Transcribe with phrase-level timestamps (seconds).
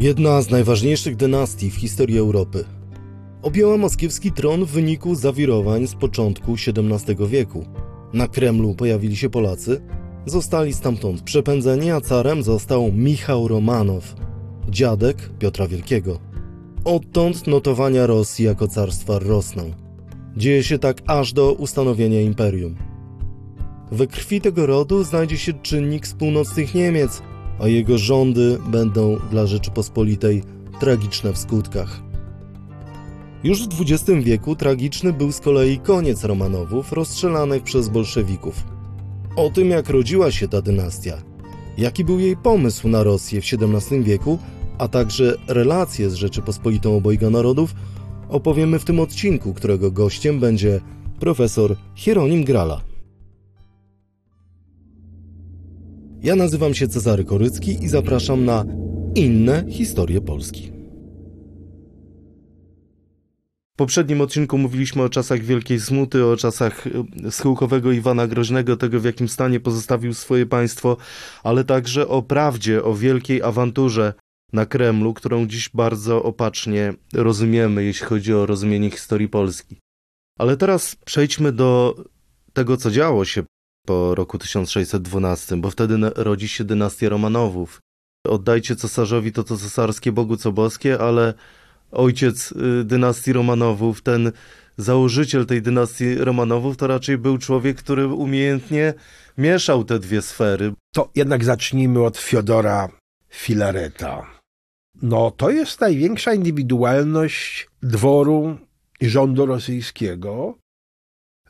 [0.00, 2.64] Jedna z najważniejszych dynastii w historii Europy.
[3.42, 7.64] Objęła moskiewski tron w wyniku zawirowań z początku XVII wieku.
[8.12, 9.80] Na Kremlu pojawili się Polacy,
[10.26, 14.14] zostali stamtąd przepędzeni, a carem został Michał Romanow,
[14.68, 16.18] dziadek Piotra Wielkiego.
[16.84, 19.70] Odtąd notowania Rosji jako carstwa rosną.
[20.36, 22.76] Dzieje się tak aż do ustanowienia imperium.
[23.92, 27.22] We krwi tego rodu znajdzie się czynnik z północnych Niemiec,
[27.60, 30.42] a jego rządy będą dla Rzeczypospolitej
[30.80, 32.02] tragiczne w skutkach.
[33.44, 38.64] Już w XX wieku tragiczny był z kolei koniec Romanowów rozstrzelanych przez bolszewików.
[39.36, 41.22] O tym, jak rodziła się ta dynastia,
[41.78, 44.38] jaki był jej pomysł na Rosję w XVII wieku,
[44.78, 47.74] a także relacje z Rzeczypospolitą obojga narodów,
[48.28, 50.80] opowiemy w tym odcinku, którego gościem będzie
[51.20, 52.89] profesor Hieronim Grala.
[56.22, 58.64] Ja nazywam się Cezary Korycki i zapraszam na
[59.14, 60.72] inne historie Polski.
[63.74, 69.00] W poprzednim odcinku mówiliśmy o czasach Wielkiej Smuty, o czasach e, schyłkowego Iwana Groźnego, tego
[69.00, 70.96] w jakim stanie pozostawił swoje państwo,
[71.42, 74.14] ale także o prawdzie, o wielkiej awanturze
[74.52, 79.76] na Kremlu, którą dziś bardzo opacznie rozumiemy, jeśli chodzi o rozumienie historii Polski.
[80.38, 81.94] Ale teraz przejdźmy do
[82.52, 83.42] tego, co działo się
[83.86, 87.80] po roku 1612, bo wtedy rodzi się dynastia Romanowów.
[88.26, 91.34] Oddajcie cesarzowi to, co cesarskie, Bogu co boskie, ale
[91.90, 94.32] ojciec y, dynastii Romanowów, ten
[94.76, 98.94] założyciel tej dynastii Romanowów, to raczej był człowiek, który umiejętnie
[99.38, 100.72] mieszał te dwie sfery.
[100.94, 102.88] To jednak zacznijmy od Fiodora
[103.28, 104.26] Filareta.
[105.02, 108.56] No, to jest największa indywidualność dworu
[109.00, 110.54] i rządu rosyjskiego,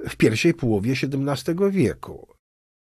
[0.09, 2.29] w pierwszej połowie XVII wieku.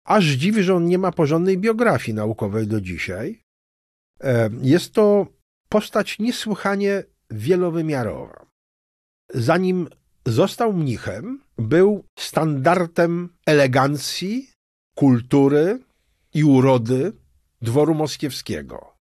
[0.05, 3.43] Aż dziwi, że on nie ma porządnej biografii naukowej do dzisiaj.
[4.21, 5.27] E, jest to
[5.69, 8.47] postać niesłychanie wielowymiarowa.
[9.35, 9.89] Zanim
[10.27, 14.51] został mnichem, był standardem elegancji,
[14.95, 15.79] kultury
[16.35, 17.13] i urody
[17.63, 18.97] dworu moskiewskiego.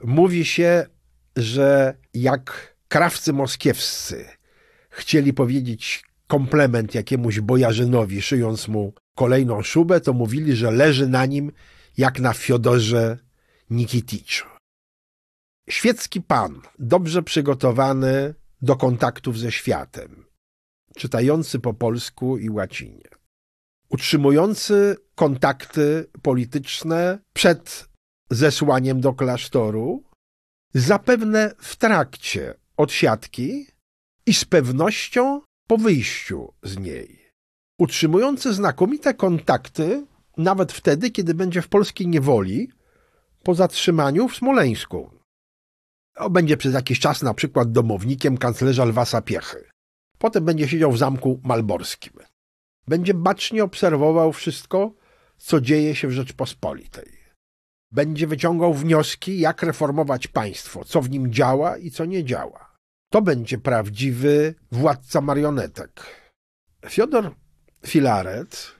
[0.00, 0.86] Mówi się,
[1.36, 4.28] że jak krawcy moskiewscy
[4.90, 11.52] chcieli powiedzieć komplement jakiemuś bojarzynowi, szyjąc mu kolejną szubę, to mówili, że leży na nim
[11.96, 13.18] jak na Fiodorze
[13.70, 14.46] Nikiticzu.
[15.68, 20.26] Świecki pan, dobrze przygotowany do kontaktów ze światem,
[20.96, 23.08] czytający po polsku i łacinie,
[23.88, 27.88] utrzymujący kontakty polityczne przed
[28.30, 30.04] zesłaniem do klasztoru,
[30.74, 33.66] zapewne w trakcie odsiadki
[34.26, 37.32] i z pewnością po wyjściu z niej,
[37.78, 40.06] utrzymujący znakomite kontakty
[40.36, 42.68] nawet wtedy, kiedy będzie w polskiej niewoli
[43.42, 45.10] po zatrzymaniu w Smoleńsku.
[46.30, 49.68] Będzie przez jakiś czas na przykład domownikiem kanclerza Lwa Sapiechy.
[50.18, 52.12] Potem będzie siedział w zamku malborskim.
[52.88, 54.92] Będzie bacznie obserwował wszystko,
[55.36, 57.16] co dzieje się w Rzeczpospolitej.
[57.92, 62.65] Będzie wyciągał wnioski, jak reformować państwo, co w nim działa i co nie działa.
[63.10, 66.06] To będzie prawdziwy władca marionetek.
[66.88, 67.34] Fiodor
[67.86, 68.76] Filaret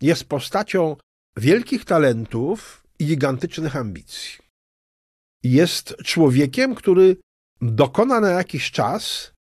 [0.00, 0.96] jest postacią
[1.36, 4.38] wielkich talentów i gigantycznych ambicji.
[5.42, 7.16] Jest człowiekiem, który
[7.60, 9.32] dokona na jakiś czas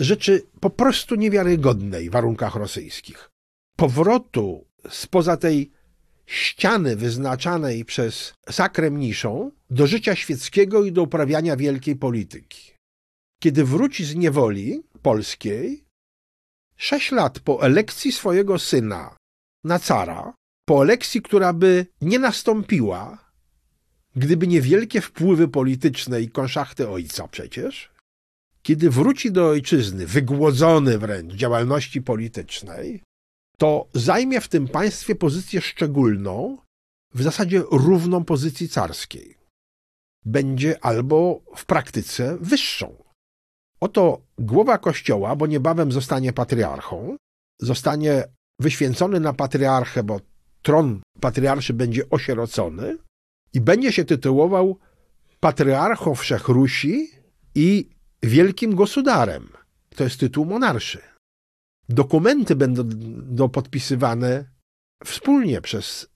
[0.00, 3.30] rzeczy po prostu niewiarygodnej w warunkach rosyjskich.
[3.76, 5.70] Powrotu spoza tej
[6.26, 12.77] ściany wyznaczanej przez sakrem niszą do życia świeckiego i do uprawiania wielkiej polityki.
[13.40, 15.84] Kiedy wróci z niewoli polskiej,
[16.76, 19.16] sześć lat po elekcji swojego syna
[19.64, 20.34] na cara,
[20.64, 23.32] po elekcji, która by nie nastąpiła,
[24.16, 27.90] gdyby nie wielkie wpływy polityczne i konszachty ojca przecież,
[28.62, 33.02] kiedy wróci do ojczyzny, wygłodzony wręcz działalności politycznej,
[33.58, 36.58] to zajmie w tym państwie pozycję szczególną,
[37.14, 39.38] w zasadzie równą pozycji carskiej.
[40.24, 43.07] Będzie albo w praktyce wyższą.
[43.80, 47.16] Oto głowa kościoła, bo niebawem zostanie patriarchą,
[47.60, 48.24] zostanie
[48.60, 50.20] wyświęcony na patriarchę, bo
[50.62, 52.98] tron patriarszy będzie osierocony
[53.52, 54.78] i będzie się tytułował
[55.40, 57.10] patriarchą Wszechrusi
[57.54, 57.88] i
[58.22, 59.48] wielkim gosudarem.
[59.96, 60.98] To jest tytuł monarszy.
[61.88, 62.82] Dokumenty będą
[63.22, 64.44] do podpisywane
[65.04, 66.08] wspólnie przez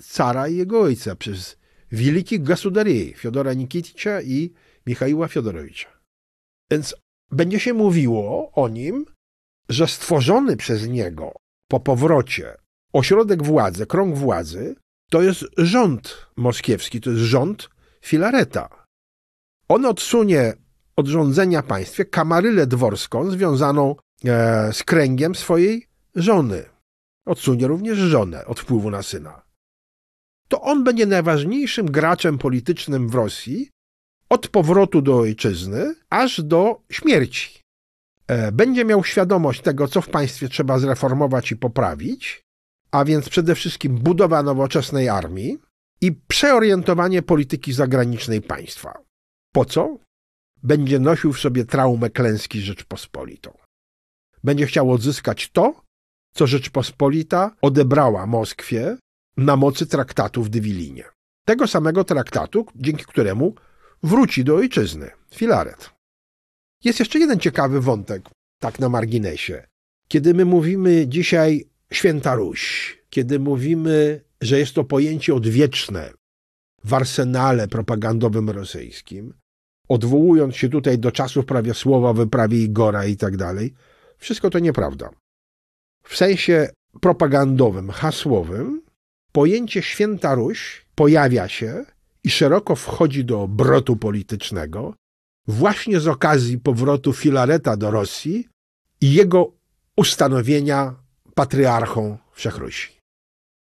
[0.00, 1.56] cara i jego ojca, przez
[1.92, 4.52] wielkich gasudarii, Fiodora Nikiticza i
[4.86, 6.01] Michaiła Fiodorowicza.
[6.72, 6.94] Więc
[7.30, 9.04] będzie się mówiło o nim,
[9.68, 11.32] że stworzony przez niego
[11.68, 12.56] po powrocie
[12.92, 14.76] ośrodek władzy, krąg władzy,
[15.10, 17.68] to jest rząd moskiewski, to jest rząd
[18.04, 18.86] Filareta.
[19.68, 20.54] On odsunie
[20.96, 26.64] od rządzenia państwie kamarylę dworską związaną e, z kręgiem swojej żony.
[27.26, 29.42] Odsunie również żonę od wpływu na syna.
[30.48, 33.70] To on będzie najważniejszym graczem politycznym w Rosji
[34.32, 37.60] od powrotu do ojczyzny aż do śmierci.
[38.28, 42.42] E, będzie miał świadomość tego, co w państwie trzeba zreformować i poprawić,
[42.90, 45.58] a więc przede wszystkim budowa nowoczesnej armii
[46.00, 48.98] i przeorientowanie polityki zagranicznej państwa.
[49.52, 49.98] Po co?
[50.62, 53.50] Będzie nosił w sobie traumę klęski Rzeczpospolitą.
[54.44, 55.82] Będzie chciał odzyskać to,
[56.34, 58.96] co Rzeczpospolita odebrała Moskwie
[59.36, 61.04] na mocy traktatu w Dywilinie.
[61.46, 63.54] Tego samego traktatu, dzięki któremu
[64.02, 65.90] wróci do ojczyzny, Filaret.
[66.84, 68.22] Jest jeszcze jeden ciekawy wątek,
[68.58, 69.66] tak na marginesie.
[70.08, 76.12] Kiedy my mówimy dzisiaj święta Ruś, kiedy mówimy, że jest to pojęcie odwieczne
[76.84, 79.34] w arsenale propagandowym rosyjskim,
[79.88, 83.74] odwołując się tutaj do czasów prawie słowa, wyprawie Igora i tak dalej,
[84.18, 85.10] wszystko to nieprawda.
[86.04, 86.70] W sensie
[87.00, 88.82] propagandowym, hasłowym,
[89.32, 91.84] pojęcie święta Ruś pojawia się
[92.24, 94.94] i szeroko wchodzi do obrotu politycznego
[95.48, 98.48] właśnie z okazji powrotu Filareta do Rosji
[99.00, 99.52] i jego
[99.96, 100.94] ustanowienia
[101.34, 102.88] patriarchą Wszechrusi.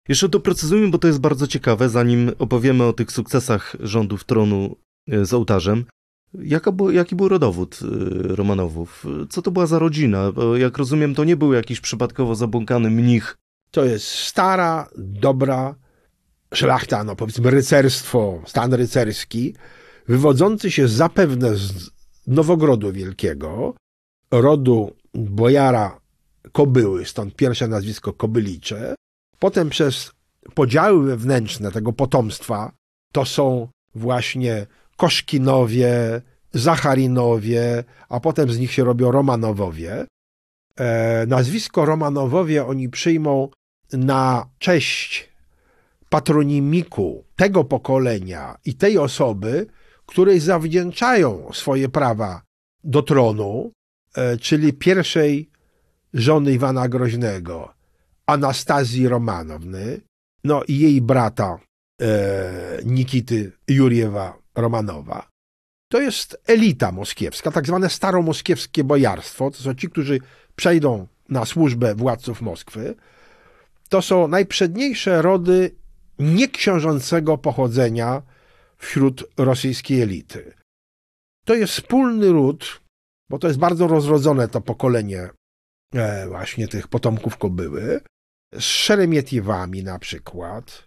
[0.08, 4.76] Jeszcze doprecyzujmy, bo to jest bardzo ciekawe, zanim opowiemy o tych sukcesach rządów tronu
[5.08, 5.84] e, z ołtarzem.
[6.34, 7.86] Jaka był, jaki był rodowód e,
[8.36, 9.06] Romanowów?
[9.30, 10.32] Co to była za rodzina?
[10.32, 13.36] Bo jak rozumiem, to nie był jakiś przypadkowo zabłąkany mnich.
[13.70, 15.74] To jest stara, dobra
[16.54, 19.54] szlachta, no powiedzmy rycerstwo, stan rycerski,
[20.08, 21.90] wywodzący się zapewne z
[22.26, 23.74] Nowogrodu Wielkiego,
[24.30, 26.00] rodu bojara
[26.52, 28.94] Kobyły, stąd pierwsze nazwisko Kobylicze.
[29.38, 30.12] Potem przez
[30.54, 32.72] podziały wewnętrzne tego potomstwa
[33.12, 34.66] to są właśnie
[34.96, 36.22] Koszkinowie,
[36.52, 40.06] Zacharinowie, a potem z nich się robią Romanowowie.
[40.80, 43.48] E, nazwisko Romanowowie oni przyjmą
[43.92, 45.28] na cześć
[46.08, 49.66] patronimiku tego pokolenia i tej osoby,
[50.06, 52.42] której zawdzięczają swoje prawa
[52.84, 53.72] do tronu,
[54.14, 55.50] e, czyli pierwszej
[56.14, 57.74] żony Iwana Groźnego,
[58.26, 60.00] Anastazji Romanowny,
[60.44, 61.58] no i jej brata
[62.00, 65.28] e, Nikity Juriewa Romanowa.
[65.88, 69.50] To jest elita moskiewska, tak zwane staromoskiewskie bojarstwo.
[69.50, 70.20] To są ci, którzy
[70.56, 72.94] przejdą na służbę władców Moskwy.
[73.88, 75.74] To są najprzedniejsze rody
[76.18, 78.22] nieksiążącego pochodzenia
[78.76, 80.54] wśród rosyjskiej elity.
[81.44, 82.80] To jest wspólny ród,
[83.30, 85.30] bo to jest bardzo rozrodzone to pokolenie
[85.94, 88.00] e, właśnie tych potomków kobyły,
[88.54, 90.84] z Szeremietiewami na przykład,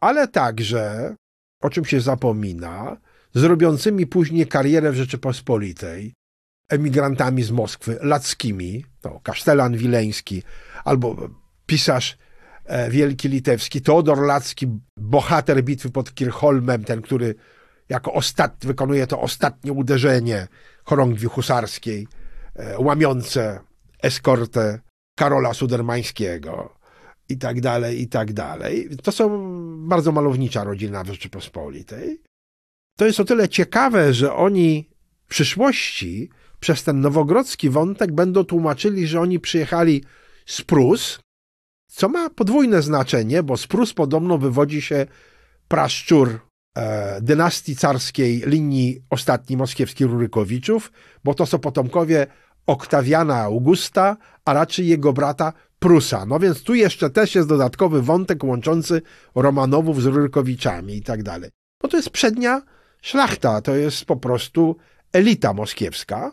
[0.00, 1.14] ale także,
[1.62, 2.96] o czym się zapomina,
[3.34, 6.14] z robiącymi później karierę w Rzeczypospolitej,
[6.70, 10.42] emigrantami z Moskwy, lackimi, to Kasztelan Wileński,
[10.84, 11.28] albo
[11.66, 12.18] pisarz
[12.90, 14.66] wielki litewski, Teodor Lacki,
[14.96, 17.34] bohater bitwy pod Kirchholmem, ten, który
[17.88, 20.48] jako ostatni wykonuje to ostatnie uderzenie
[20.84, 22.08] chorągwi husarskiej,
[22.56, 23.60] e, łamiące
[24.02, 24.80] eskortę
[25.18, 26.78] Karola Sudermańskiego
[27.28, 28.88] i tak dalej, i tak dalej.
[29.02, 29.28] To są
[29.88, 32.20] bardzo malownicza rodzina w Rzeczypospolitej.
[32.98, 34.90] To jest o tyle ciekawe, że oni
[35.24, 36.30] w przyszłości
[36.60, 40.04] przez ten nowogrodzki wątek będą tłumaczyli, że oni przyjechali
[40.46, 41.20] z Prus,
[41.94, 45.06] co ma podwójne znaczenie, bo z Prus podobno wywodzi się
[45.68, 46.40] praszczur
[46.76, 50.92] e, dynastii carskiej linii ostatniej moskiewskich Rurykowiczów,
[51.24, 52.26] bo to są potomkowie
[52.66, 56.26] Oktawiana Augusta, a raczej jego brata Prusa.
[56.26, 59.02] No więc tu jeszcze też jest dodatkowy wątek łączący
[59.34, 61.50] Romanowów z Rurykowiczami i tak dalej.
[61.82, 62.62] Bo to jest przednia
[63.02, 64.76] szlachta, to jest po prostu
[65.12, 66.32] elita moskiewska,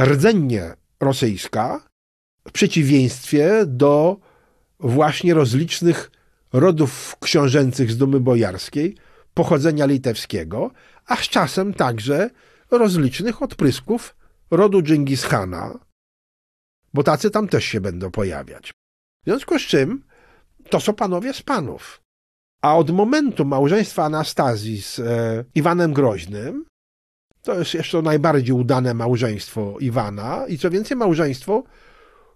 [0.00, 1.80] rdzennie rosyjska,
[2.48, 4.16] w przeciwieństwie do
[4.84, 6.10] właśnie rozlicznych
[6.52, 8.96] rodów książęcych z dumy bojarskiej,
[9.34, 10.70] pochodzenia litewskiego,
[11.06, 12.30] a z czasem także
[12.70, 14.16] rozlicznych odprysków
[14.50, 15.78] rodu Dżingis Hana,
[16.94, 18.70] bo tacy tam też się będą pojawiać.
[18.70, 20.04] W związku z czym
[20.70, 22.00] to są panowie z panów.
[22.62, 26.64] A od momentu małżeństwa Anastazji z e, Iwanem Groźnym,
[27.42, 31.62] to jest jeszcze najbardziej udane małżeństwo Iwana i co więcej małżeństwo,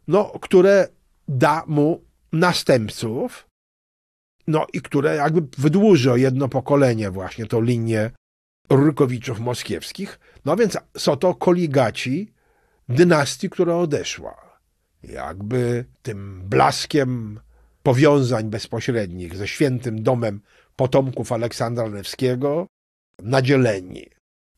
[0.09, 0.89] no, które
[1.29, 3.49] da mu następców,
[4.47, 8.11] no i które jakby wydłuży o jedno pokolenie właśnie tą linię
[8.71, 10.21] Rurykowiczów moskiewskich.
[10.45, 12.33] No więc są to koligaci
[12.89, 14.59] dynastii, która odeszła.
[15.03, 17.41] Jakby tym blaskiem
[17.83, 20.41] powiązań bezpośrednich ze świętym domem
[20.77, 22.67] potomków Aleksandra Lewskiego
[23.23, 24.07] nadzieleni.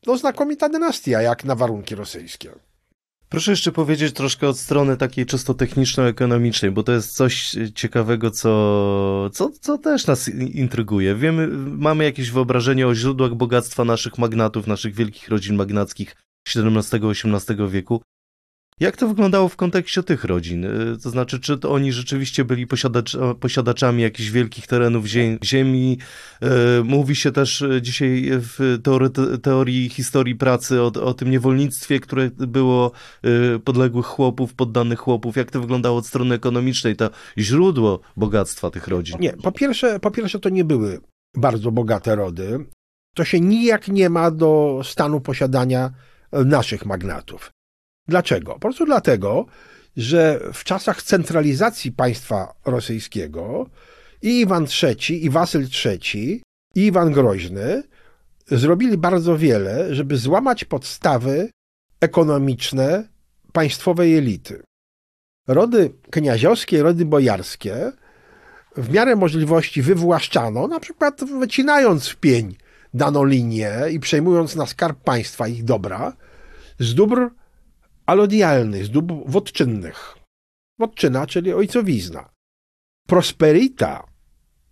[0.07, 2.51] no, znakomita dynastia, jak na warunki rosyjskie.
[3.31, 9.29] Proszę jeszcze powiedzieć troszkę od strony takiej czysto techniczno-ekonomicznej, bo to jest coś ciekawego, co,
[9.33, 11.15] co, co też nas intryguje.
[11.15, 16.15] Wiemy, mamy jakieś wyobrażenie o źródłach bogactwa naszych magnatów, naszych wielkich rodzin magnackich
[16.55, 18.01] XVII-XVIII wieku.
[18.81, 20.65] Jak to wyglądało w kontekście tych rodzin?
[20.65, 25.05] Y, to znaczy, czy to oni rzeczywiście byli posiadacz, posiadaczami jakichś wielkich terenów
[25.43, 25.97] ziemi?
[26.79, 28.79] Y, mówi się też y, dzisiaj w
[29.43, 32.91] teorii, historii pracy o, o tym niewolnictwie, które było
[33.63, 35.35] podległych chłopów, poddanych chłopów.
[35.35, 39.17] Jak to wyglądało od strony ekonomicznej, to źródło bogactwa tych rodzin?
[39.19, 40.99] Nie, po pierwsze, po pierwsze to nie były
[41.35, 42.65] bardzo bogate rody.
[43.15, 45.91] To się nijak nie ma do stanu posiadania
[46.31, 47.51] naszych magnatów.
[48.07, 48.53] Dlaczego?
[48.53, 49.45] Po prostu dlatego,
[49.97, 53.69] że w czasach centralizacji państwa rosyjskiego
[54.21, 56.41] i Iwan III, i Wasyl III,
[56.75, 57.83] i Iwan Groźny
[58.47, 61.49] zrobili bardzo wiele, żeby złamać podstawy
[62.01, 63.07] ekonomiczne
[63.51, 64.63] państwowej elity.
[65.47, 67.91] Rody kniaziowskie, rody bojarskie
[68.77, 72.55] w miarę możliwości wywłaszczano, na przykład wycinając w pień
[72.93, 76.13] daną linię i przejmując na skarb państwa ich dobra,
[76.79, 77.29] z dóbr
[78.11, 80.17] alodialnych, z dóbr wodczynnych.
[80.79, 82.29] Wodczyna, czyli ojcowizna.
[83.07, 84.07] Prosperita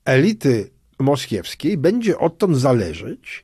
[0.06, 3.44] elity moskiewskiej będzie odtąd zależeć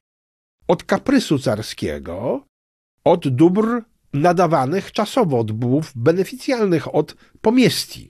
[0.68, 2.46] od kaprysu carskiego,
[3.04, 3.84] od dóbr
[4.14, 8.10] nadawanych czasowo, od dóbr beneficjalnych, od pomiestii.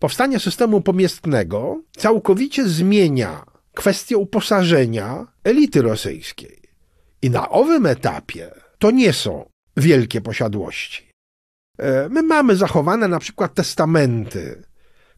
[0.00, 3.44] Powstanie systemu pomiestnego całkowicie zmienia
[3.74, 6.62] kwestię uposażenia elity rosyjskiej.
[7.22, 11.08] I na owym etapie to nie są wielkie posiadłości.
[11.78, 14.62] E, my mamy zachowane na przykład testamenty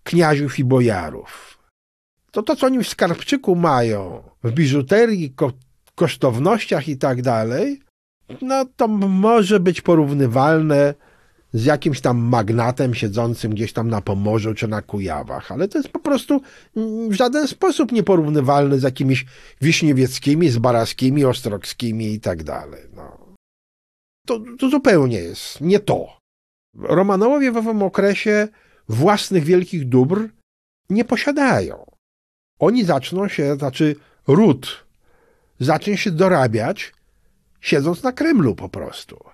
[0.02, 1.58] kniaziów i bojarów.
[2.30, 5.52] To to, co oni w skarbczyku mają, w biżuterii, ko
[5.94, 7.80] kosztownościach i tak dalej,
[8.42, 10.94] no to może być porównywalne
[11.52, 15.88] z jakimś tam magnatem siedzącym gdzieś tam na Pomorzu czy na Kujawach, ale to jest
[15.88, 16.40] po prostu
[17.08, 19.26] w żaden sposób nieporównywalne z jakimiś
[19.60, 22.82] wiśniewieckimi, z baraskimi, ostrogskimi i tak dalej.
[22.96, 23.23] No.
[24.26, 26.18] To, to zupełnie jest nie to.
[26.78, 28.48] Romanowie w owym okresie
[28.88, 30.28] własnych wielkich dóbr
[30.90, 31.84] nie posiadają.
[32.58, 34.86] Oni zaczną się, znaczy ród
[35.60, 36.92] zacznie się dorabiać
[37.60, 39.24] siedząc na Kremlu po prostu.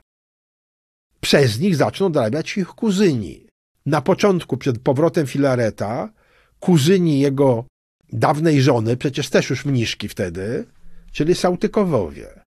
[1.20, 3.46] Przez nich zaczną dorabiać ich kuzyni.
[3.86, 6.12] Na początku, przed powrotem Filareta,
[6.60, 7.64] kuzyni jego
[8.12, 10.66] dawnej żony, przecież też już mniszki wtedy,
[11.12, 12.39] czyli Sautykowowie.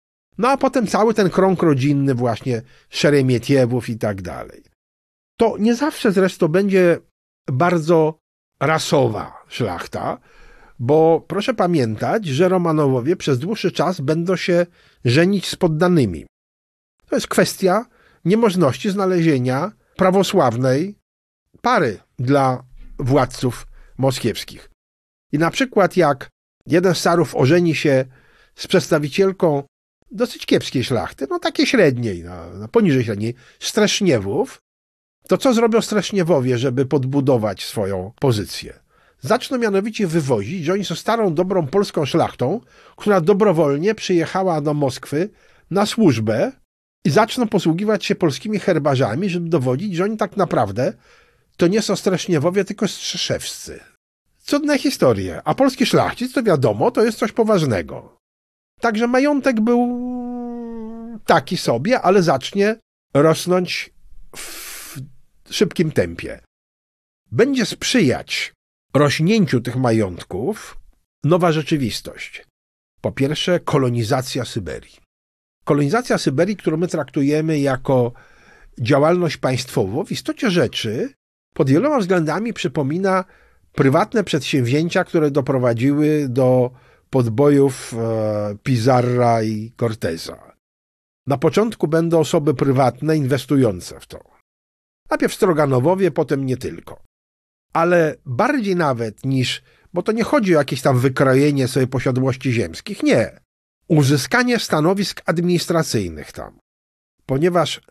[0.41, 4.63] No a potem cały ten krąg rodzinny właśnie Szeremietiewów i tak dalej.
[5.37, 6.99] To nie zawsze zresztą będzie
[7.51, 8.19] bardzo
[8.59, 10.17] rasowa szlachta,
[10.79, 14.65] bo proszę pamiętać, że Romanowowie przez dłuższy czas będą się
[15.05, 16.25] żenić z poddanymi.
[17.09, 17.85] To jest kwestia
[18.25, 20.95] niemożności znalezienia prawosławnej
[21.61, 22.63] pary dla
[22.99, 23.67] władców
[23.97, 24.69] moskiewskich.
[25.31, 26.29] I na przykład jak
[26.65, 28.05] jeden z carów ożeni się
[28.55, 29.63] z przedstawicielką
[30.11, 34.61] dosyć kiepskiej szlachty, no takiej średniej, no, no poniżej średniej, Streszniewów,
[35.27, 38.79] to co zrobią Streszniewowie, żeby podbudować swoją pozycję?
[39.21, 42.61] Zaczną mianowicie wywozić, że oni są starą, dobrą polską szlachtą,
[42.95, 45.29] która dobrowolnie przyjechała do Moskwy
[45.71, 46.51] na służbę
[47.05, 50.93] i zaczną posługiwać się polskimi herbarzami, żeby dowodzić, że oni tak naprawdę
[51.57, 53.79] to nie są Streszniewowie, tylko Strzeszewscy.
[54.43, 55.41] Cudne historie.
[55.45, 58.20] A polski szlachcic, to wiadomo, to jest coś poważnego.
[58.81, 60.01] Także majątek był
[61.25, 62.75] taki sobie, ale zacznie
[63.13, 63.93] rosnąć
[64.35, 64.97] w
[65.49, 66.39] szybkim tempie.
[67.31, 68.53] Będzie sprzyjać
[68.93, 70.77] rośnięciu tych majątków
[71.23, 72.45] nowa rzeczywistość.
[73.01, 74.97] Po pierwsze, kolonizacja Syberii.
[75.65, 78.13] Kolonizacja Syberii, którą my traktujemy jako
[78.79, 81.13] działalność państwową, w istocie rzeczy
[81.53, 83.25] pod wieloma względami przypomina
[83.73, 86.71] prywatne przedsięwzięcia, które doprowadziły do
[87.11, 90.55] podbojów e, Pizarra i Corteza.
[91.27, 94.19] Na początku będą osoby prywatne inwestujące w to.
[95.09, 97.03] Najpierw Stroganowowie, potem nie tylko.
[97.73, 99.61] Ale bardziej nawet niż,
[99.93, 103.39] bo to nie chodzi o jakieś tam wykrojenie sobie posiadłości ziemskich, nie.
[103.87, 106.59] Uzyskanie stanowisk administracyjnych tam.
[107.25, 107.81] Ponieważ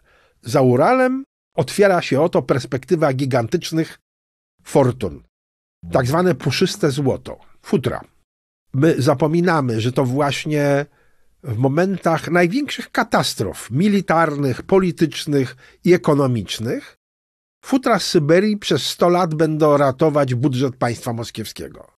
[0.42, 1.24] za Uralem
[1.56, 3.98] otwiera się oto perspektywa gigantycznych
[4.62, 5.22] fortun.
[5.92, 8.04] Tak zwane puszyste złoto, futra
[8.74, 10.86] my zapominamy, że to właśnie
[11.42, 16.96] w momentach największych katastrof militarnych, politycznych i ekonomicznych
[17.64, 21.90] futra z Syberii przez 100 lat będą ratować budżet państwa moskiewskiego.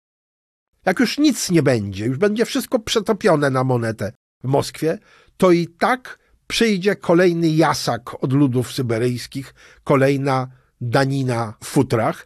[0.86, 4.12] Jak już nic nie będzie, już będzie wszystko przetopione na monetę
[4.44, 4.98] w Moskwie,
[5.36, 10.48] to i tak przyjdzie kolejny jasak od ludów syberyjskich, kolejna
[10.80, 12.24] danina w futrach.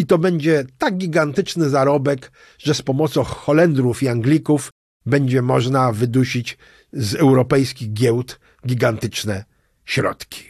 [0.00, 4.70] I to będzie tak gigantyczny zarobek, że z pomocą Holendrów i Anglików
[5.06, 6.58] będzie można wydusić
[6.92, 9.44] z europejskich giełd gigantyczne
[9.84, 10.44] środki.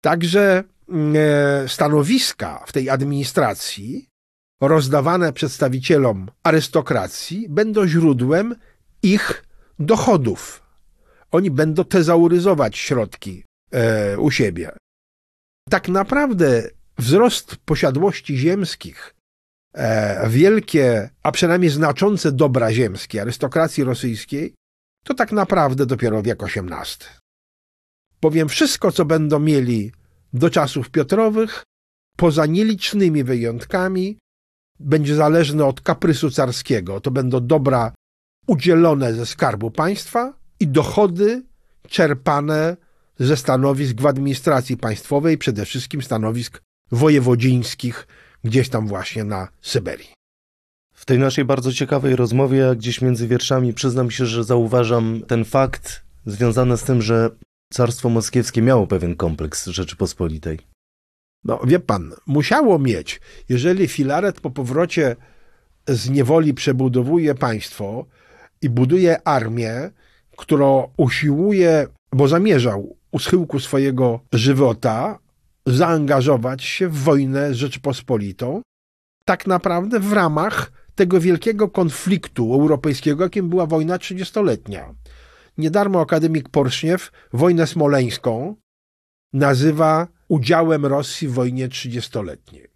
[0.00, 4.08] Także mm, e, stanowiska w tej administracji
[4.60, 8.54] rozdawane przedstawicielom arystokracji będą źródłem
[9.02, 9.44] ich
[9.78, 10.62] dochodów.
[11.30, 14.70] Oni będą tezauryzować środki e, u siebie.
[15.70, 19.14] Tak naprawdę wzrost posiadłości ziemskich,
[19.74, 24.54] e, wielkie, a przynajmniej znaczące dobra ziemskie arystokracji rosyjskiej,
[25.04, 27.10] to tak naprawdę dopiero wiek XVIII.
[28.20, 29.92] Bowiem wszystko, co będą mieli
[30.32, 31.64] do czasów Piotrowych,
[32.16, 34.18] poza nielicznymi wyjątkami,
[34.80, 37.00] będzie zależne od kaprysu carskiego.
[37.00, 37.92] To będą dobra
[38.46, 41.42] udzielone ze skarbu państwa i dochody
[41.88, 42.76] czerpane
[43.18, 48.06] ze stanowisk w administracji państwowej, przede wszystkim stanowisk wojewodzińskich,
[48.44, 50.08] gdzieś tam właśnie na Syberii.
[50.92, 56.02] W tej naszej bardzo ciekawej rozmowie, gdzieś między wierszami, przyznam się, że zauważam ten fakt
[56.26, 57.30] związany z tym, że
[57.72, 60.58] Carstwo Moskiewskie miało pewien kompleks Rzeczypospolitej.
[61.44, 63.20] No, wie pan, musiało mieć.
[63.48, 65.16] Jeżeli Filaret po powrocie
[65.88, 68.06] z niewoli przebudowuje państwo
[68.62, 69.90] i buduje armię,
[70.36, 75.18] którą usiłuje, bo zamierzał u schyłku swojego żywota
[75.70, 78.62] zaangażować się w wojnę z Rzeczypospolitą,
[79.24, 84.94] tak naprawdę w ramach tego wielkiego konfliktu europejskiego, jakim była wojna trzydziestoletnia.
[85.58, 88.56] Niedarmo akademik Porszniew wojnę smoleńską
[89.32, 92.68] nazywa udziałem Rosji w wojnie trzydziestoletniej.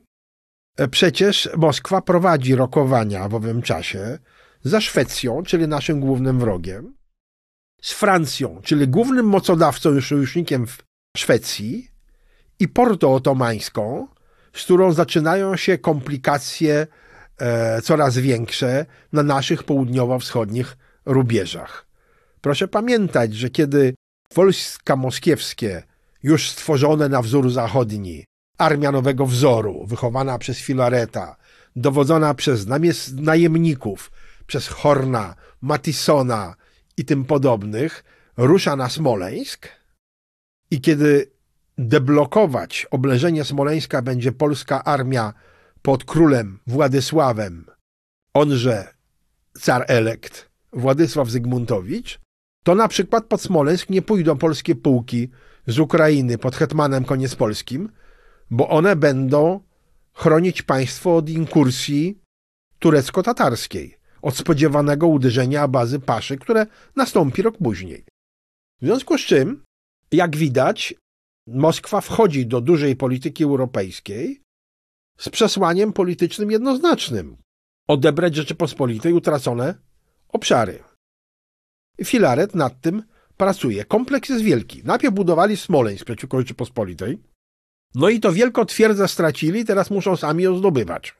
[0.77, 4.19] E, przecież Moskwa prowadzi rokowania w owym czasie
[4.63, 6.95] za Szwecją, czyli naszym głównym wrogiem,
[7.83, 10.83] z Francją, czyli głównym mocodawcą i sojusznikiem w
[11.17, 11.92] Szwecji
[12.63, 14.09] i Porto Otomańską,
[14.53, 16.87] z którą zaczynają się komplikacje
[17.39, 21.87] e, coraz większe na naszych południowo-wschodnich rubieżach.
[22.41, 23.95] Proszę pamiętać, że kiedy
[24.35, 25.83] wojska moskiewskie,
[26.23, 28.25] już stworzone na wzór zachodni,
[28.59, 31.37] armia nowego wzoru, wychowana przez Filareta,
[31.77, 32.67] dowodzona przez
[33.15, 34.11] najemników,
[34.47, 36.55] przez Horna, Matisona
[36.97, 38.05] i tym podobnych,
[38.37, 39.69] rusza na Smoleńsk
[40.71, 41.32] i kiedy
[41.83, 42.87] deblokować.
[42.91, 45.33] Oblężenie Smoleńska będzie polska armia
[45.83, 47.67] pod królem Władysławem,
[48.35, 48.95] onże
[49.61, 52.21] car elekt Władysław Zygmuntowicz,
[52.65, 55.29] to na przykład pod Smoleńsk nie pójdą polskie pułki
[55.67, 57.89] z Ukrainy pod hetmanem koniec polskim,
[58.51, 59.61] bo one będą
[60.13, 62.19] chronić państwo od inkursji
[62.79, 66.67] turecko-tatarskiej, od spodziewanego uderzenia bazy Paszy, które
[66.97, 68.05] nastąpi rok później.
[68.81, 69.65] W związku z czym,
[70.13, 70.95] jak widać,
[71.47, 74.43] Moskwa wchodzi do dużej polityki europejskiej
[75.19, 77.37] z przesłaniem politycznym jednoznacznym
[77.89, 79.75] odebrać Rzeczypospolitej utracone
[80.29, 80.83] obszary.
[82.05, 83.03] Filaret nad tym
[83.37, 83.85] pracuje.
[83.85, 84.83] Kompleks jest wielki.
[84.85, 87.19] Najpierw budowali Smoleńsk przeciwko Rzeczypospolitej,
[87.95, 91.15] no i to wielko twierdzę stracili, teraz muszą sami ją zdobywać.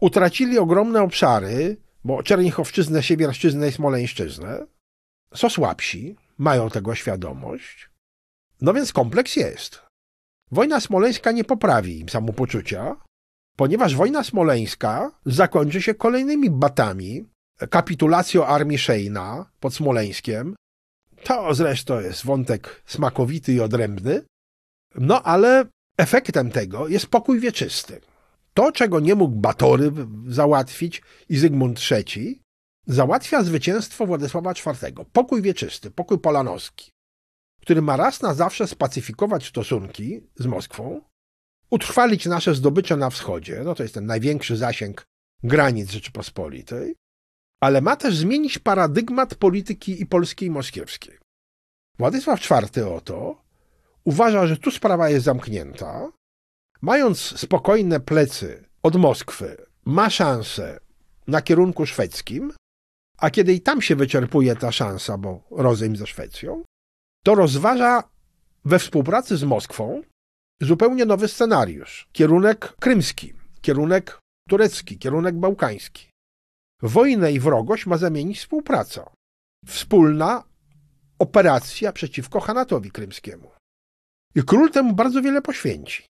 [0.00, 4.66] Utracili ogromne obszary, bo Czernichowszczyznę, Siewierszczyznę i Smoleńszczyznę.
[5.34, 7.91] Są słabsi, mają tego świadomość.
[8.62, 9.82] No więc kompleks jest.
[10.50, 12.96] Wojna smoleńska nie poprawi im samopoczucia,
[13.56, 17.24] ponieważ wojna smoleńska zakończy się kolejnymi batami,
[17.70, 20.56] kapitulacją armii Szejna pod Smoleńskiem.
[21.24, 24.22] To zresztą jest wątek smakowity i odrębny.
[24.94, 25.64] No ale
[25.98, 28.00] efektem tego jest pokój wieczysty.
[28.54, 29.92] To, czego nie mógł Batory
[30.28, 32.42] załatwić i Zygmunt III,
[32.86, 34.92] załatwia zwycięstwo Władysława IV.
[35.12, 36.92] Pokój wieczysty, pokój polanowski,
[37.62, 41.00] który ma raz na zawsze spacyfikować stosunki z Moskwą,
[41.70, 45.04] utrwalić nasze zdobycze na wschodzie, no to jest ten największy zasięg
[45.42, 46.94] granic Rzeczypospolitej,
[47.60, 51.18] ale ma też zmienić paradygmat polityki i polskiej i moskiewskiej.
[51.98, 53.42] Władysław IV oto
[54.04, 56.08] uważa, że tu sprawa jest zamknięta,
[56.82, 60.80] mając spokojne plecy od Moskwy, ma szansę
[61.26, 62.52] na kierunku szwedzkim,
[63.18, 66.64] a kiedy i tam się wyczerpuje ta szansa, bo rozejm ze Szwecją,
[67.24, 68.02] to rozważa
[68.64, 70.02] we współpracy z Moskwą
[70.60, 72.08] zupełnie nowy scenariusz.
[72.12, 76.10] Kierunek krymski, kierunek turecki, kierunek bałkański.
[76.82, 79.10] Wojnę i wrogość ma zamienić współpraca.
[79.66, 80.44] Wspólna
[81.18, 83.50] operacja przeciwko Hanatowi krymskiemu.
[84.34, 86.06] I król temu bardzo wiele poświęci.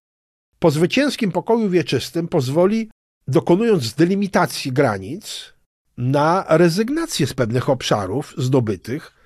[0.58, 2.90] Po zwycięskim pokoju wieczystym pozwoli,
[3.28, 5.52] dokonując delimitacji granic,
[5.96, 9.21] na rezygnację z pewnych obszarów zdobytych,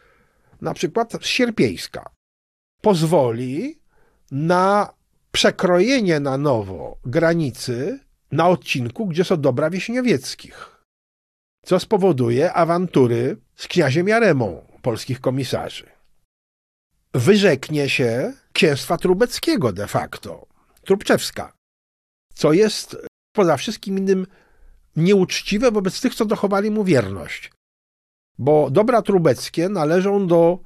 [0.61, 2.11] na przykład Sierpieńska.
[2.83, 3.81] Pozwoli
[4.31, 4.95] na
[5.33, 8.01] przekrojenie na nowo granicy
[8.33, 10.83] na odcinku, gdzie są dobra Wiśniowieckich,
[11.65, 15.87] co spowoduje awantury z kniaziem Jaremą polskich komisarzy.
[17.15, 20.47] Wyrzeknie się księstwa trubeckiego de facto,
[20.85, 21.53] Trubczewska,
[22.35, 22.97] co jest
[23.33, 24.27] poza wszystkim innym
[24.97, 27.51] nieuczciwe wobec tych, co dochowali mu wierność.
[28.39, 30.59] Bo dobra trubeckie należą do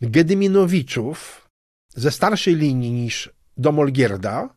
[0.00, 1.48] Gedyminowiczów
[1.88, 4.54] ze starszej linii niż Domolgierda,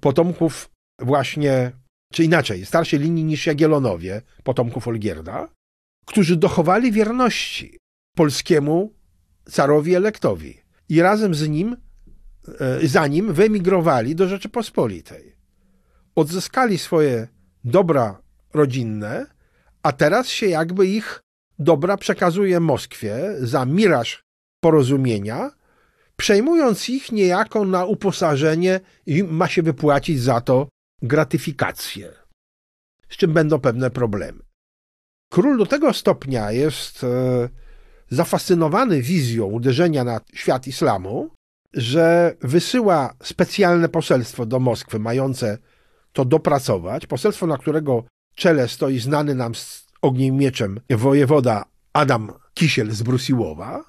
[0.00, 1.72] potomków właśnie,
[2.12, 5.48] czy inaczej, starszej linii niż Jagielonowie, potomków Olgierda,
[6.06, 7.78] którzy dochowali wierności
[8.16, 8.94] polskiemu
[9.50, 11.76] carowi elektowi i razem z nim,
[12.60, 15.36] e, za nim wyemigrowali do Rzeczypospolitej.
[16.14, 17.28] Odzyskali swoje
[17.64, 18.22] dobra
[18.54, 19.26] rodzinne,
[19.82, 21.23] a teraz się jakby ich
[21.58, 24.24] dobra przekazuje Moskwie za miraż
[24.60, 25.50] porozumienia,
[26.16, 30.68] przejmując ich niejako na uposażenie i ma się wypłacić za to
[31.02, 32.12] gratyfikację,
[33.08, 34.42] z czym będą pewne problemy.
[35.32, 37.48] Król do tego stopnia jest e,
[38.10, 41.30] zafascynowany wizją uderzenia na świat islamu,
[41.74, 45.58] że wysyła specjalne poselstwo do Moskwy, mające
[46.12, 47.06] to dopracować.
[47.06, 53.84] Poselstwo, na którego czele stoi znany nam z ogniem mieczem wojewoda Adam Kisiel z Brusiłowa,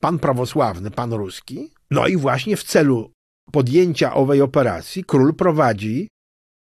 [0.00, 1.70] pan prawosławny, pan ruski.
[1.90, 3.12] No i właśnie w celu
[3.52, 6.08] podjęcia owej operacji król prowadzi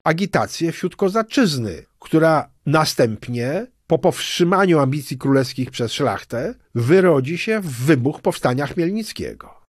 [0.04, 8.20] agitację wśród kozaczyzny, która następnie po powstrzymaniu ambicji królewskich przez szlachtę wyrodzi się w wybuch
[8.20, 9.60] powstania Chmielnickiego.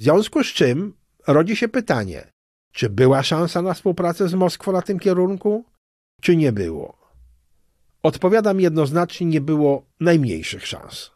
[0.00, 0.94] W związku z czym
[1.26, 2.30] rodzi się pytanie,
[2.72, 5.64] czy była szansa na współpracę z Moskwą na tym kierunku,
[6.20, 6.99] czy nie było?
[8.02, 11.10] Odpowiadam jednoznacznie, nie było najmniejszych szans.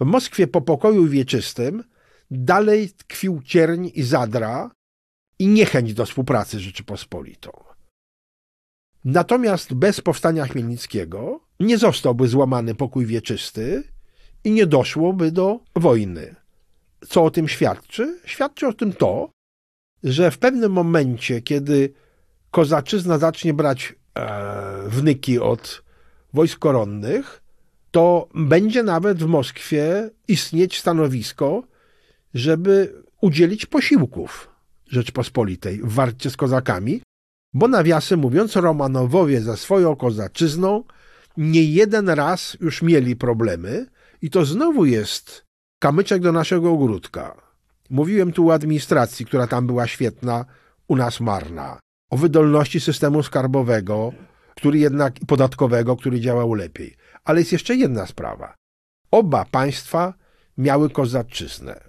[0.00, 1.84] W Moskwie po pokoju wieczystym
[2.30, 4.70] dalej tkwił cierń i zadra
[5.38, 7.50] i niechęć do współpracy z Rzeczypospolitą.
[9.04, 13.82] Natomiast bez powstania Chmielnickiego nie zostałby złamany pokój wieczysty
[14.44, 16.34] i nie doszłoby do wojny.
[17.08, 18.20] Co o tym świadczy?
[18.24, 19.30] Świadczy o tym to,
[20.04, 21.92] że w pewnym momencie, kiedy
[22.50, 25.87] kozaczyzna zacznie brać e, wnyki od
[26.34, 27.42] wojsk koronnych,
[27.90, 31.62] to będzie nawet w Moskwie istnieć stanowisko,
[32.34, 34.48] żeby udzielić posiłków
[34.86, 37.02] Rzeczpospolitej w warcie z kozakami,
[37.54, 40.84] bo nawiasem mówiąc, Romanowowie ze swoją kozaczyzną
[41.36, 43.86] nie jeden raz już mieli problemy
[44.22, 45.44] i to znowu jest
[45.78, 47.36] kamyczek do naszego ogródka.
[47.90, 50.44] Mówiłem tu o administracji, która tam była świetna,
[50.88, 51.78] u nas marna.
[52.10, 54.12] O wydolności systemu skarbowego,
[54.58, 56.96] który jednak podatkowego, który działał lepiej.
[57.24, 58.54] Ale jest jeszcze jedna sprawa.
[59.10, 60.14] Oba państwa
[60.56, 61.80] miały kozaczyznę.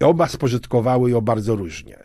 [0.00, 1.98] Oba spożytkowały ją bardzo różnie.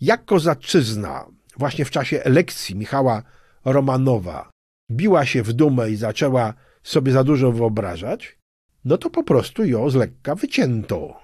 [0.00, 3.22] Jak kozaczyzna właśnie w czasie elekcji Michała
[3.64, 4.50] Romanowa
[4.90, 8.38] biła się w dumę i zaczęła sobie za dużo wyobrażać,
[8.84, 11.20] no to po prostu ją z lekka wycięto.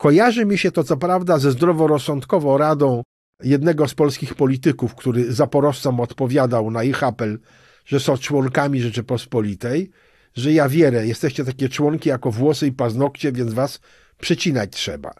[0.00, 3.02] Kojarzy mi się to co prawda ze zdroworozsądkową radą
[3.44, 7.38] jednego z polskich polityków, który zaporowcom odpowiadał na ich apel,
[7.84, 9.90] że są członkami Rzeczypospolitej,
[10.34, 13.80] że ja wierzę, jesteście takie członki jako włosy i paznokcie, więc was
[14.20, 15.14] przecinać trzeba.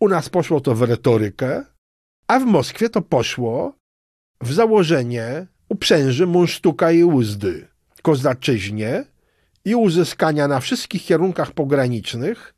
[0.00, 1.64] U nas poszło to w retorykę,
[2.26, 3.76] a w Moskwie to poszło
[4.40, 7.68] w założenie uprzęży munsztuka i uzdy,
[8.02, 9.04] kozaczyźnie
[9.64, 12.54] i uzyskania na wszystkich kierunkach pogranicznych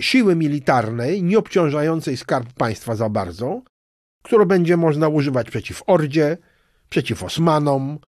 [0.00, 3.62] siły militarnej, nie obciążającej skarb państwa za bardzo,
[4.26, 6.38] którą będzie można używać przeciw Ordzie,
[6.88, 7.98] przeciw Osmanom,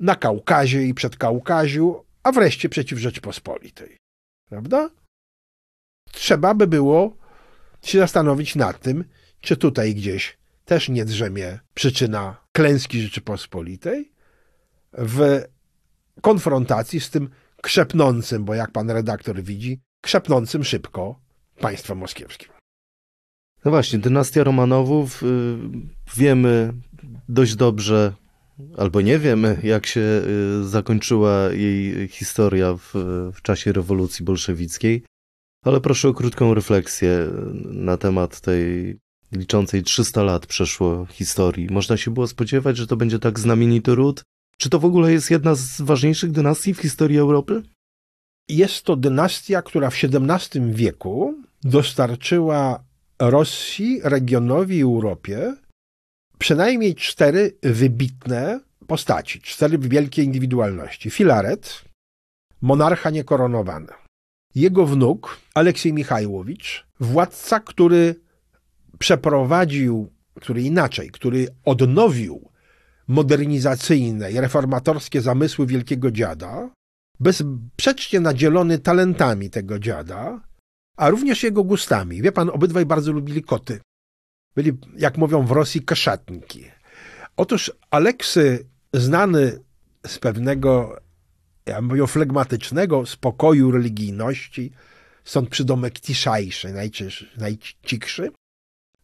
[0.00, 3.96] na Kaukazie i Przedkaukaziu, a wreszcie przeciw Rzeczpospolitej.
[4.48, 4.90] Prawda?
[6.12, 7.16] Trzeba by było
[7.82, 9.04] się zastanowić nad tym,
[9.40, 14.12] czy tutaj gdzieś też nie drzemie przyczyna klęski Rzeczypospolitej
[14.92, 15.42] w
[16.20, 17.30] konfrontacji z tym
[17.62, 21.20] krzepnącym, bo jak pan redaktor widzi, krzepnącym szybko
[21.60, 22.57] państwem moskiewskim.
[23.64, 25.26] No właśnie, dynastia Romanowów, y,
[26.16, 26.72] wiemy
[27.28, 28.12] dość dobrze,
[28.76, 32.92] albo nie wiemy, jak się y, zakończyła jej historia w,
[33.34, 35.02] w czasie rewolucji bolszewickiej,
[35.64, 37.26] ale proszę o krótką refleksję
[37.64, 38.98] na temat tej
[39.32, 41.68] liczącej 300 lat przeszło historii.
[41.70, 44.22] Można się było spodziewać, że to będzie tak znamienity ród?
[44.58, 47.62] Czy to w ogóle jest jedna z ważniejszych dynastii w historii Europy?
[48.48, 52.87] Jest to dynastia, która w XVII wieku dostarczyła
[53.20, 55.56] Rosji, regionowi Europie
[56.38, 61.10] przynajmniej cztery wybitne postaci, cztery wielkie indywidualności.
[61.10, 61.84] Filaret,
[62.60, 63.92] monarcha niekoronowany.
[64.54, 68.14] Jego wnuk, Aleksiej Michajłowicz, władca, który
[68.98, 72.50] przeprowadził, który inaczej, który odnowił
[73.08, 76.70] modernizacyjne i reformatorskie zamysły wielkiego dziada,
[77.20, 80.47] bezsprzecznie nadzielony talentami tego dziada,
[80.98, 82.22] a również jego gustami.
[82.22, 83.80] Wie pan, obydwaj bardzo lubili koty.
[84.54, 86.64] Byli, jak mówią w Rosji, kaszatniki.
[87.36, 89.58] Otóż Aleksy, znany
[90.06, 91.00] z pewnego,
[91.66, 94.72] ja powiedział, flegmatycznego spokoju religijności,
[95.24, 96.74] stąd przydomek ciszajszy,
[97.36, 98.30] najcichszy,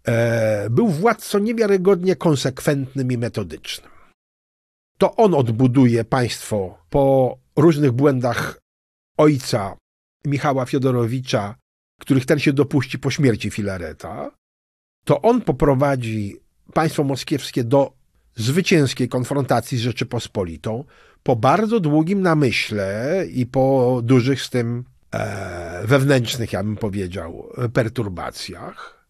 [0.06, 3.90] e, był władcą niewiarygodnie konsekwentnym i metodycznym.
[4.98, 8.60] To on odbuduje państwo po różnych błędach
[9.16, 9.76] ojca
[10.24, 11.63] Michała Fiodorowicza,
[12.04, 14.30] których ten się dopuści po śmierci Filareta,
[15.04, 16.36] to on poprowadzi
[16.72, 17.92] państwo moskiewskie do
[18.34, 20.84] zwycięskiej konfrontacji z Rzeczypospolitą
[21.22, 29.08] po bardzo długim namyśle i po dużych z tym e, wewnętrznych, ja bym powiedział, perturbacjach,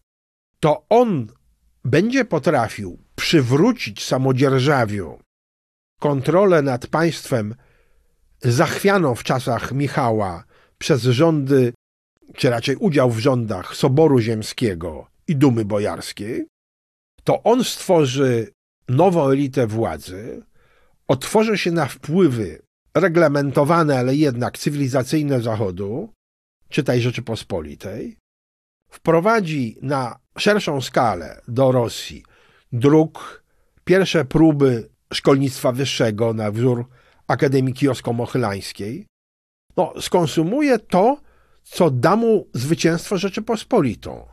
[0.59, 1.27] to on
[1.85, 5.19] będzie potrafił przywrócić samodzierżawiu
[5.99, 7.55] kontrolę nad państwem
[8.41, 10.43] zachwianą w czasach Michała
[10.77, 11.73] przez rządy,
[12.35, 16.47] czy raczej udział w rządach Soboru Ziemskiego i Dumy Bojarskiej,
[17.23, 18.51] to on stworzy
[18.89, 20.43] nową elitę władzy,
[21.07, 22.61] otworzy się na wpływy
[22.95, 26.09] reglamentowane, ale jednak cywilizacyjne Zachodu,
[26.69, 28.17] czytaj Rzeczypospolitej,
[28.89, 32.23] wprowadzi na szerszą skalę do Rosji
[32.71, 33.43] dróg,
[33.85, 36.85] pierwsze próby szkolnictwa wyższego na wzór
[37.27, 39.05] Akademii Kijowsko-Mochylańskiej,
[39.77, 41.17] no, skonsumuje to,
[41.65, 44.25] co da mu zwycięstwo Rzeczypospolitą.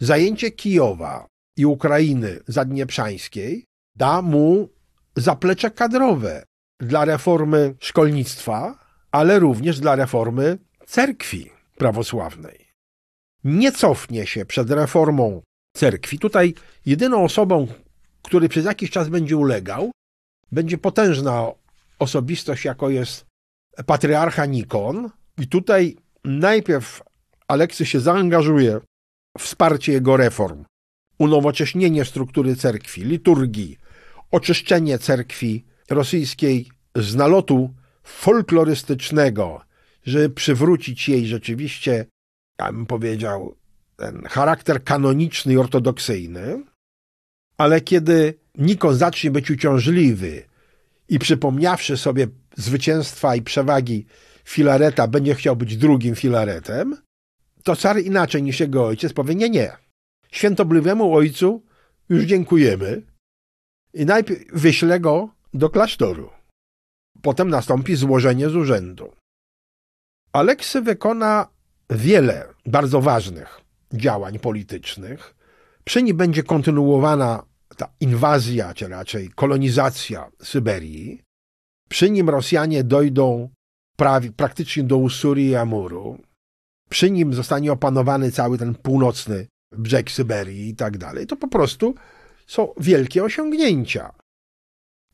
[0.00, 3.64] Zajęcie Kijowa i Ukrainy zadnieprzańskiej
[3.96, 4.68] da mu
[5.16, 6.44] zaplecze kadrowe
[6.80, 8.78] dla reformy szkolnictwa,
[9.10, 12.66] ale również dla reformy cerkwi prawosławnej.
[13.44, 15.42] Nie cofnie się przed reformą
[15.76, 16.18] cerkwi.
[16.18, 16.54] Tutaj
[16.86, 17.66] jedyną osobą,
[18.22, 19.90] który przez jakiś czas będzie ulegał,
[20.52, 21.46] będzie potężna
[21.98, 23.24] osobistość, jako jest
[23.86, 25.10] patriarcha Nikon.
[25.38, 25.96] I tutaj
[26.26, 27.02] najpierw
[27.48, 28.80] Aleksy się zaangażuje
[29.38, 30.64] w wsparcie jego reform,
[31.18, 33.78] unowocześnienie struktury cerkwi, liturgii,
[34.30, 39.60] oczyszczenie cerkwi rosyjskiej z nalotu folklorystycznego,
[40.06, 42.06] żeby przywrócić jej rzeczywiście,
[42.60, 43.56] ja bym powiedział,
[43.96, 46.64] ten charakter kanoniczny i ortodoksyjny,
[47.58, 50.42] ale kiedy Nikon zacznie być uciążliwy
[51.08, 54.06] i przypomniawszy sobie zwycięstwa i przewagi
[54.46, 56.96] Filareta, będzie chciał być drugim Filaretem,
[57.62, 59.76] to car inaczej niż jego ojciec powie, nie, nie,
[60.32, 61.62] świętobliwemu ojcu
[62.08, 63.02] już dziękujemy
[63.94, 66.30] i najpierw wyślę go do klasztoru.
[67.22, 69.12] Potem nastąpi złożenie z urzędu.
[70.32, 71.48] Aleksy wykona
[71.90, 73.60] wiele bardzo ważnych
[73.92, 75.34] działań politycznych.
[75.84, 81.22] Przy nim będzie kontynuowana ta inwazja, czy raczej kolonizacja Syberii.
[81.88, 83.48] Przy nim Rosjanie dojdą
[83.96, 86.18] prawie, praktycznie do Usurii Amuru.
[86.90, 91.26] Przy nim zostanie opanowany cały ten północny brzeg Syberii i tak dalej.
[91.26, 91.94] To po prostu
[92.46, 94.12] są wielkie osiągnięcia.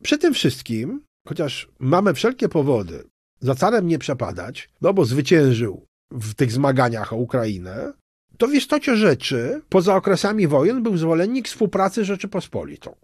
[0.03, 3.05] Przy tym wszystkim, chociaż mamy wszelkie powody
[3.40, 7.92] za carem nie przepadać, no bo zwyciężył w tych zmaganiach o Ukrainę,
[8.38, 12.97] to w istocie rzeczy, poza okresami wojen, był zwolennik współpracy Rzeczypospolitą.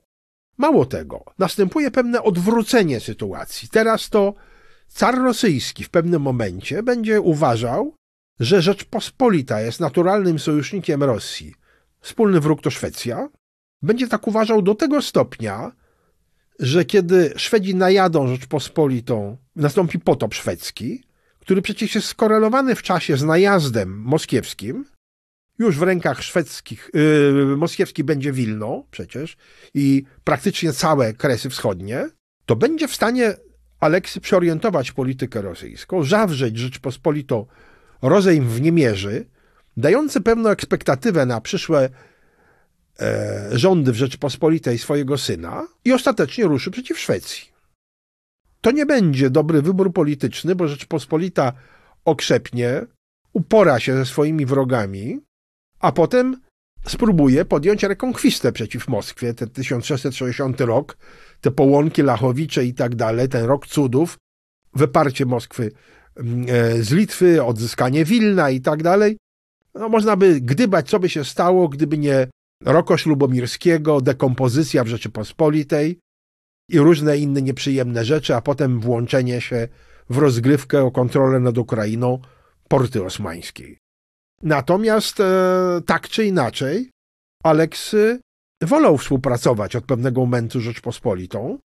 [0.58, 3.68] Mało tego, następuje pewne odwrócenie sytuacji.
[3.68, 4.34] Teraz to
[4.88, 7.94] car rosyjski w pewnym momencie będzie uważał,
[8.40, 11.54] że Rzeczpospolita jest naturalnym sojusznikiem Rosji.
[12.00, 13.28] Wspólny wróg to Szwecja.
[13.82, 15.72] Będzie tak uważał do tego stopnia,
[16.58, 21.04] że kiedy Szwedzi najadą Rzeczpospolitą, nastąpi potop szwedzki,
[21.40, 24.84] który przecież jest skorelowany w czasie z najazdem moskiewskim,
[25.58, 29.36] już w rękach szwedzkich, yy, moskiewski będzie Wilno przecież
[29.74, 32.08] i praktycznie całe Kresy Wschodnie,
[32.46, 33.34] to będzie w stanie
[33.80, 37.46] Aleksy przeorientować politykę rosyjską, zawrzeć Rzeczpospolitą
[38.02, 39.26] rozejm w niemierzy,
[39.76, 41.88] dający pewną ekspektatywę na przyszłe
[43.00, 47.48] e, rządy w Rzeczpospolitej swojego syna i ostatecznie ruszy przeciw Szwecji.
[48.60, 51.52] To nie będzie dobry wybór polityczny, bo Rzeczpospolita
[52.04, 52.86] okrzepnie,
[53.32, 55.20] upora się ze swoimi wrogami,
[55.80, 56.40] a potem
[56.86, 60.96] spróbuje podjąć rekonkwistę przeciw Moskwie, ten 1660 rok,
[61.40, 64.18] te połąki Lachowicze i tak dalej, ten rok cudów,
[64.74, 65.72] wyparcie Moskwy
[66.16, 69.16] mm, e, z Litwy, odzyskanie Wilna i tak dalej.
[69.74, 72.26] No, można by gdybać, co by się stało, gdyby nie
[72.64, 75.98] Rokosz Lubomirskiego, dekompozycja w Rzeczypospolitej,
[76.68, 79.68] i różne inne nieprzyjemne rzeczy, a potem włączenie się
[80.10, 82.18] w rozgrywkę o kontrolę nad Ukrainą
[82.68, 83.78] porty osmańskiej.
[84.42, 86.90] Natomiast e, tak czy inaczej,
[87.44, 88.20] Aleksy
[88.62, 91.58] wolał współpracować od pewnego momentu z Rzeczpospolitą,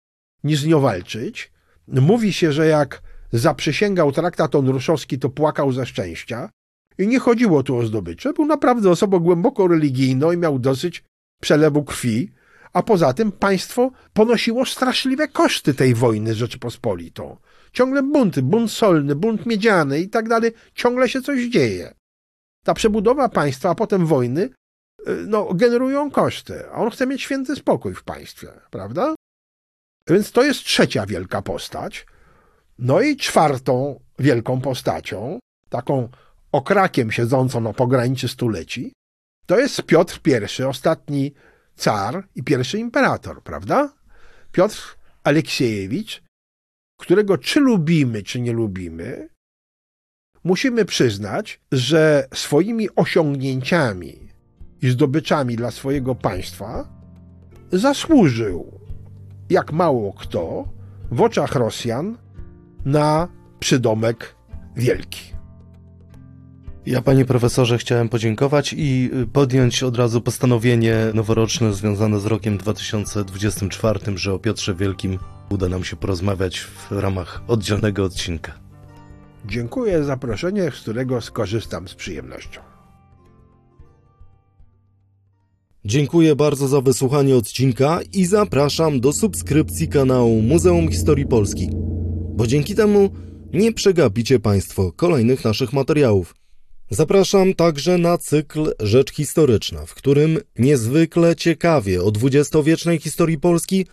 [0.44, 1.52] niż z nią walczyć.
[1.88, 3.02] Mówi się, że jak
[3.33, 6.50] zaprzysięgał traktat onruszowski, to płakał ze szczęścia.
[6.98, 8.33] I nie chodziło tu o zdobycze.
[8.33, 11.05] Był naprawdę osobą głęboko religijną i miał dosyć
[11.42, 12.33] przelewu krwi,
[12.72, 16.46] a poza tym państwo ponosiło straszliwe koszty tej wojny z.
[17.72, 21.94] Ciągle bunty, bunt solny, bunt miedziany i tak dalej, ciągle się coś dzieje.
[22.64, 24.50] Ta przebudowa państwa, a potem wojny,
[25.06, 29.14] no, generują koszty, a on chce mieć święty spokój w państwie, prawda?
[30.08, 32.06] Więc to jest trzecia wielka postać.
[32.78, 35.38] No i czwartą wielką postacią,
[35.68, 36.08] taką
[36.52, 38.92] okrakiem siedzącą na pograniczu stuleci,
[39.46, 40.20] to jest Piotr
[40.58, 41.34] I, ostatni
[41.76, 43.92] car i pierwszy imperator, prawda?
[44.52, 46.22] Piotr Aleksiejewicz,
[47.00, 49.28] którego czy lubimy, czy nie lubimy,
[50.44, 54.32] musimy przyznać, że swoimi osiągnięciami
[54.83, 56.88] i zdobyczami dla swojego państwa
[57.73, 58.81] zasłużył,
[59.51, 60.68] jak mało kto,
[61.11, 62.18] w oczach Rosjan
[62.85, 63.29] na
[63.61, 64.35] przydomek
[64.77, 65.33] wielki.
[66.87, 74.18] Ja, panie profesorze, chciałem podziękować i podjąć od razu postanowienie noworoczne związane z rokiem 2024,
[74.18, 75.18] że o Piotrze Wielkim
[75.51, 78.53] uda nam się porozmawiać w ramach oddzielnego odcinka.
[79.47, 82.71] Dziękuję za zaproszenie, z którego skorzystam z przyjemnością.
[85.85, 91.68] Dziękuję bardzo za wysłuchanie odcinka i zapraszam do subskrypcji kanału Muzeum Historii Polski,
[92.37, 93.11] bo dzięki temu
[93.53, 96.35] nie przegapicie Państwo kolejnych naszych materiałów.
[96.90, 103.87] Zapraszam także na cykl Rzecz Historyczna, w którym niezwykle ciekawie o dwudziestowiecznej historii Polski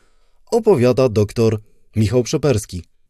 [0.52, 1.60] opowiada dr
[1.96, 2.84] Michał Przeperski.